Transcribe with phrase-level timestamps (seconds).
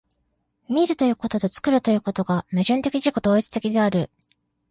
[0.67, 4.09] 見るということと作るということとが矛盾的自己同一的である。